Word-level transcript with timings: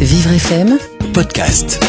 Vivre 0.00 0.30
FM 0.30 0.78
Podcast. 1.14 1.82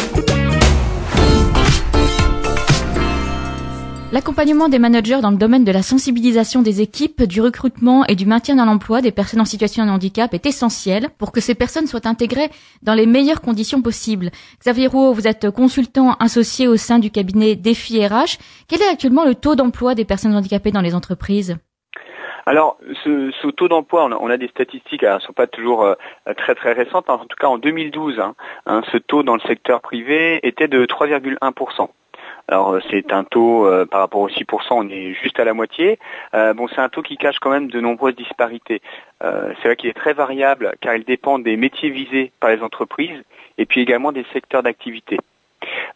L'accompagnement 4.12 4.70
des 4.70 4.78
managers 4.78 5.20
dans 5.20 5.30
le 5.30 5.36
domaine 5.36 5.64
de 5.64 5.70
la 5.70 5.82
sensibilisation 5.82 6.62
des 6.62 6.80
équipes, 6.80 7.22
du 7.24 7.42
recrutement 7.42 8.06
et 8.06 8.14
du 8.14 8.24
maintien 8.24 8.56
dans 8.56 8.64
l'emploi 8.64 9.02
des 9.02 9.12
personnes 9.12 9.42
en 9.42 9.44
situation 9.44 9.84
de 9.84 9.90
handicap 9.90 10.32
est 10.32 10.46
essentiel 10.46 11.10
pour 11.18 11.32
que 11.32 11.42
ces 11.42 11.54
personnes 11.54 11.86
soient 11.86 12.08
intégrées 12.08 12.50
dans 12.82 12.94
les 12.94 13.06
meilleures 13.06 13.42
conditions 13.42 13.82
possibles. 13.82 14.30
Xavier 14.60 14.86
Rouault, 14.86 15.12
vous 15.12 15.28
êtes 15.28 15.50
consultant 15.50 16.14
associé 16.14 16.66
au 16.66 16.78
sein 16.78 16.98
du 16.98 17.10
cabinet 17.10 17.56
Défi 17.56 18.04
RH. 18.04 18.38
Quel 18.68 18.80
est 18.80 18.88
actuellement 18.88 19.26
le 19.26 19.34
taux 19.34 19.54
d'emploi 19.54 19.94
des 19.94 20.06
personnes 20.06 20.34
handicapées 20.34 20.72
dans 20.72 20.80
les 20.80 20.94
entreprises? 20.94 21.58
Alors, 22.48 22.78
ce, 23.04 23.50
taux 23.50 23.68
d'emploi, 23.68 24.08
on, 24.18 24.30
a 24.30 24.38
des 24.38 24.48
statistiques, 24.48 25.02
elles 25.02 25.12
ne 25.12 25.18
sont 25.18 25.34
pas 25.34 25.46
toujours 25.46 25.84
euh, 25.84 25.94
très 26.34 26.54
très 26.54 26.72
récentes. 26.72 27.10
En 27.10 27.18
tout 27.18 27.36
cas, 27.38 27.46
en 27.46 27.58
2012, 27.58 28.20
hein, 28.20 28.34
hein, 28.64 28.80
ce 28.90 28.96
taux 28.96 29.22
dans 29.22 29.34
le 29.34 29.40
secteur 29.40 29.82
privé 29.82 30.40
était 30.42 30.66
de 30.66 30.86
3,1%. 30.86 31.90
Alors 32.50 32.72
euh, 32.72 32.80
c'est 32.90 33.12
un 33.12 33.24
taux 33.24 33.66
euh, 33.66 33.84
par 33.84 34.00
rapport 34.00 34.22
aux 34.22 34.30
6%, 34.30 34.62
on 34.70 34.88
est 34.88 35.12
juste 35.12 35.38
à 35.38 35.44
la 35.44 35.52
moitié. 35.52 35.98
bon, 36.32 36.68
c'est 36.68 36.80
un 36.80 36.88
taux 36.88 37.02
qui 37.02 37.18
cache 37.18 37.38
quand 37.38 37.50
même 37.50 37.68
de 37.68 37.80
nombreuses 37.80 38.16
disparités. 38.16 38.80
c'est 39.20 39.64
vrai 39.64 39.76
qu'il 39.76 39.90
est 39.90 40.00
très 40.04 40.14
variable 40.14 40.74
car 40.80 40.94
il 40.94 41.04
dépend 41.04 41.38
des 41.38 41.58
métiers 41.58 41.90
visés 41.90 42.32
par 42.40 42.48
les 42.48 42.62
entreprises 42.62 43.22
et 43.58 43.66
puis 43.66 43.82
également 43.82 44.10
des 44.10 44.24
secteurs 44.32 44.62
d'activité. 44.62 45.18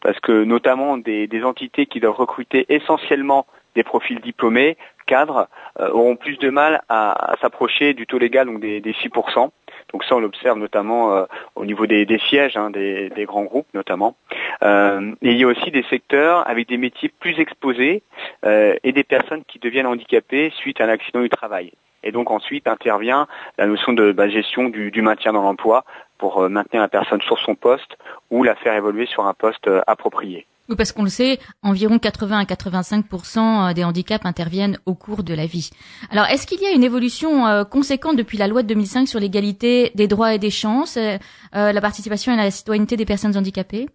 Parce 0.03 0.21
que 0.21 0.45
notamment 0.45 0.99
des 0.99 1.45
entités 1.45 1.87
qui 1.87 1.99
doivent 1.99 2.17
recruter 2.17 2.67
essentiellement 2.69 3.47
des 3.75 3.85
profils 3.85 4.21
diplômés, 4.21 4.77
cadres, 5.13 5.47
euh, 5.79 5.91
auront 5.91 6.17
plus 6.17 6.39
de 6.39 6.49
mal 6.49 6.81
à, 6.89 7.35
s'approcher 7.43 7.93
du 7.93 8.07
taux 8.07 8.17
légal, 8.17 8.47
donc 8.47 8.61
des, 8.61 8.81
6%. 8.81 9.51
Donc 9.93 10.05
ça, 10.05 10.17
on 10.17 10.21
l'observe 10.21 10.59
notamment 10.59 11.15
euh, 11.15 11.25
au 11.55 11.67
niveau 11.67 11.87
des, 11.87 12.21
sièges, 12.31 12.57
hein, 12.57 12.71
des, 12.71 13.25
grands 13.27 13.45
groupes 13.45 13.69
notamment. 13.75 14.17
Euh, 14.63 15.13
et 15.21 15.33
il 15.33 15.37
y 15.37 15.45
a 15.45 15.49
aussi 15.49 15.71
des 15.71 15.83
secteurs 15.91 16.49
avec 16.49 16.67
des 16.67 16.79
métiers 16.79 17.11
plus 17.21 17.39
exposés 17.39 18.03
et 18.45 18.93
des 18.93 19.05
personnes 19.05 19.45
qui 19.45 19.59
deviennent 19.59 19.87
handicapées 19.87 20.51
suite 20.57 20.81
à 20.81 20.85
un 20.85 20.89
accident 20.89 21.21
du 21.21 21.29
travail. 21.29 21.73
Et 22.05 22.11
donc 22.11 22.31
ensuite 22.31 22.67
intervient 22.67 23.27
la 23.59 23.67
notion 23.67 23.93
de 23.93 24.13
bah, 24.13 24.29
gestion 24.29 24.71
du, 24.71 24.91
du, 24.91 25.03
maintien 25.03 25.33
dans 25.33 25.43
l'emploi 25.43 25.85
pour 26.19 26.49
maintenir 26.49 26.81
la 26.81 26.89
personne 26.89 27.21
sur 27.21 27.39
son 27.39 27.55
poste 27.55 27.97
ou 28.31 28.43
la 28.45 28.55
faire 28.55 28.75
évoluer 28.75 29.07
sur 29.07 29.27
un 29.27 29.35
poste 29.35 29.69
approprié. 29.87 30.47
Oui, 30.73 30.77
parce 30.77 30.93
qu'on 30.93 31.03
le 31.03 31.11
sait, 31.11 31.39
environ 31.63 31.99
80 31.99 32.39
à 32.39 32.45
85% 32.45 33.39
euh, 33.73 33.75
des 33.75 33.85
handicaps 33.85 34.25
interviennent 34.25 34.79
au 34.87 34.95
cours 34.95 35.23
de 35.23 35.35
la 35.35 35.45
vie. 35.45 35.69
Alors, 36.11 36.25
est-ce 36.29 36.47
qu'il 36.47 36.63
y 36.63 36.65
a 36.65 36.71
une 36.71 36.83
évolution 36.83 37.47
euh, 37.47 37.65
conséquente 37.65 38.17
depuis 38.17 38.39
la 38.39 38.49
loi 38.49 38.63
de 38.63 38.69
2005 38.69 39.07
sur 39.07 39.21
l'égalité 39.21 39.93
des 39.95 40.09
droits 40.09 40.33
et 40.33 40.39
des 40.39 40.49
chances, 40.49 40.97
euh, 40.97 41.19
la 41.53 41.81
participation 41.83 42.33
et 42.33 42.37
la 42.37 42.51
citoyenneté 42.51 42.97
des 42.97 43.05
personnes 43.05 43.37
handicapées? 43.37 43.91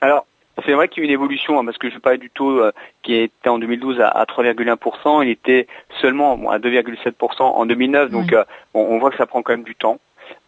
Alors, 0.00 0.26
c'est 0.64 0.74
vrai 0.74 0.86
qu'il 0.86 1.02
y 1.02 1.06
a 1.06 1.08
une 1.08 1.12
évolution, 1.12 1.58
hein, 1.58 1.64
parce 1.64 1.78
que 1.78 1.90
je 1.90 1.98
parlais 1.98 2.18
du 2.18 2.30
taux 2.30 2.62
qui 3.02 3.14
était 3.14 3.48
en 3.48 3.58
2012 3.58 4.00
à, 4.00 4.24
3,1%, 4.24 5.24
il 5.24 5.30
était 5.30 5.66
seulement 6.00 6.34
à 6.52 6.60
2,7% 6.60 7.42
en 7.42 7.66
2009, 7.66 8.10
donc 8.10 8.32
on 8.74 8.98
voit 9.00 9.10
que 9.10 9.16
ça 9.16 9.26
prend 9.26 9.42
quand 9.42 9.54
même 9.54 9.64
du 9.64 9.74
temps. 9.74 9.98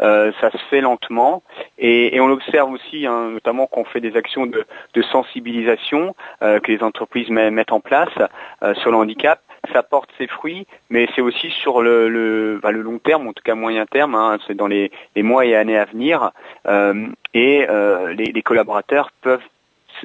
Euh, 0.00 0.32
ça 0.40 0.50
se 0.50 0.58
fait 0.70 0.80
lentement 0.80 1.42
et, 1.78 2.18
on 2.20 2.26
l'observe 2.26 2.72
aussi, 2.72 3.06
hein, 3.06 3.30
notamment 3.30 3.66
qu'on 3.66 3.84
fait 3.84 4.00
des 4.00 4.16
actions 4.16 4.46
de, 4.46 4.64
sensibilisation 5.12 6.14
euh, 6.42 6.58
que 6.58 6.72
les 6.72 6.82
entreprises 6.82 7.28
mettent 7.30 7.72
en 7.72 7.80
place 7.80 8.08
euh, 8.62 8.74
sur 8.74 8.90
le 8.90 8.96
handicap. 8.96 9.40
Ça 9.72 9.82
porte 9.82 10.10
ses 10.18 10.26
fruits, 10.26 10.66
mais 10.90 11.08
c'est 11.14 11.22
aussi 11.22 11.50
sur 11.50 11.80
le, 11.80 12.08
le, 12.08 12.58
bah, 12.62 12.70
long 12.70 12.98
terme, 12.98 13.28
en 13.28 13.32
tout 13.32 13.42
cas 13.42 13.54
moyen 13.54 13.86
terme, 13.86 14.14
hein, 14.14 14.38
c'est 14.46 14.54
dans 14.54 14.66
les, 14.66 14.90
mois 15.16 15.46
et 15.46 15.54
années 15.54 15.78
à 15.78 15.86
venir, 15.86 16.32
et 17.34 17.66
les, 18.14 18.42
collaborateurs 18.42 19.10
peuvent 19.22 19.40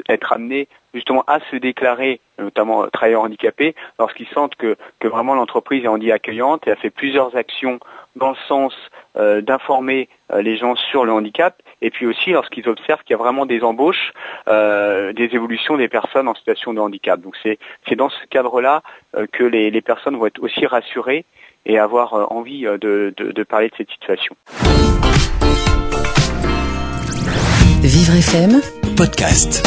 être 0.08 0.34
amenés 0.34 0.68
justement 0.94 1.24
à 1.28 1.40
se 1.52 1.56
déclarer, 1.56 2.20
notamment 2.38 2.88
travailleurs 2.88 3.24
handicapés, 3.24 3.76
lorsqu'ils 4.00 4.28
sentent 4.28 4.56
que, 4.56 4.76
que 5.00 5.08
vraiment 5.08 5.36
l'entreprise 5.36 5.84
est 5.84 5.88
handi 5.88 6.12
accueillante 6.12 6.68
et 6.68 6.72
a 6.72 6.76
fait 6.76 6.90
plusieurs 6.90 7.36
actions 7.36 7.80
dans 8.16 8.30
le 8.30 8.38
sens 8.48 8.74
euh, 9.16 9.42
d'informer 9.42 10.10
euh, 10.32 10.42
les 10.42 10.58
gens 10.58 10.76
sur 10.76 11.06
le 11.06 11.12
handicap, 11.12 11.62
et 11.82 11.90
puis 11.90 12.06
aussi 12.06 12.32
lorsqu'ils 12.32 12.68
observent 12.68 13.04
qu'il 13.04 13.12
y 13.12 13.20
a 13.20 13.22
vraiment 13.22 13.46
des 13.46 13.62
embauches, 13.64 14.14
euh, 14.48 15.14
des 15.14 15.30
évolutions 15.34 15.78
des 15.78 15.88
personnes 15.88 16.28
en 16.28 16.36
situation 16.36 16.74
de 16.74 16.80
handicap. 16.80 17.20
Donc 17.22 17.36
c'est 17.44 17.96
dans 17.96 18.10
ce 18.10 18.26
cadre-là 18.30 18.82
que 19.32 19.44
les, 19.44 19.72
les, 19.72 19.82
personnes 19.82 20.16
vont 20.18 20.26
être 20.26 20.42
aussi 20.42 20.66
rassurées 20.66 21.26
et 21.66 21.80
avoir 21.80 22.32
envie 22.32 22.64
de, 22.64 23.14
de 23.18 23.44
parler 23.44 23.70
de 23.70 23.76
cette 23.78 23.90
situation. 23.90 24.36
Vivre 27.82 28.22
FM, 28.22 28.62
podcast. 28.96 29.62